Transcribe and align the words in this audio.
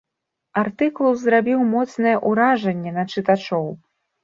Артыкул 0.61 1.11
зрабіў 1.25 1.61
моцнае 1.75 2.15
ўражанне 2.29 2.97
на 2.99 3.07
чытачоў. 3.13 3.73